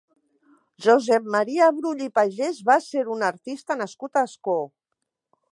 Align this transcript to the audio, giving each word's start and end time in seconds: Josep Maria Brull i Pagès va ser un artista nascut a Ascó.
Josep 0.85 1.27
Maria 1.35 1.67
Brull 1.81 2.01
i 2.07 2.09
Pagès 2.21 2.63
va 2.71 2.81
ser 2.89 3.07
un 3.19 3.29
artista 3.31 3.81
nascut 3.85 4.19
a 4.23 4.29
Ascó. 4.31 4.61